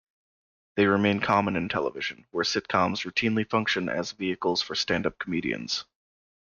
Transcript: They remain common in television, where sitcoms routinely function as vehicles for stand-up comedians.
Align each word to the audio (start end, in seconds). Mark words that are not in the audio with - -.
They 0.77 0.87
remain 0.87 1.19
common 1.19 1.55
in 1.55 1.69
television, 1.69 2.25
where 2.31 2.43
sitcoms 2.43 3.05
routinely 3.05 3.47
function 3.47 3.87
as 3.87 4.13
vehicles 4.13 4.63
for 4.63 4.73
stand-up 4.73 5.19
comedians. 5.19 5.85